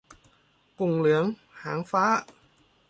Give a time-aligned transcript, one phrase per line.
[0.79, 1.25] กุ้งเหลือง
[1.63, 2.05] หางฟ้า